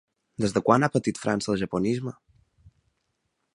Des 0.45 0.55
de 0.55 0.63
quan 0.69 0.85
ha 0.85 0.89
patit 0.95 1.21
França 1.25 1.53
el 1.55 1.61
japonisme? 1.65 2.17